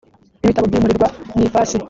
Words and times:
ibitabo 0.43 0.65
byimurirwa 0.69 1.07
mu 1.35 1.41
ifasi. 1.47 1.75